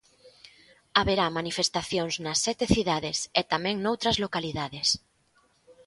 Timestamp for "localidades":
4.23-4.87